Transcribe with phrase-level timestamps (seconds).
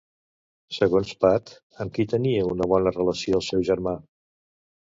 [0.77, 1.51] Segons Pat,
[1.85, 3.95] amb qui tenia una bona relació el seu germà?